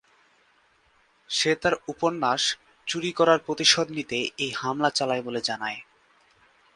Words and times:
সে 1.29 1.51
তার 1.55 1.75
উপন্যাস 1.87 2.41
"চুরি 2.87 3.11
করার 3.11 3.39
প্রতিশোধ" 3.39 3.87
নিতে 3.89 4.17
এই 4.37 4.51
হামলা 4.51 4.89
চালায় 4.89 5.23
বলে 5.23 5.41
জানায়। 5.41 5.79